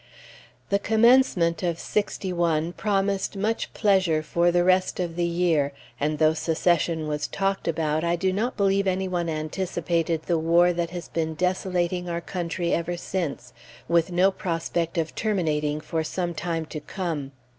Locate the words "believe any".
8.57-9.07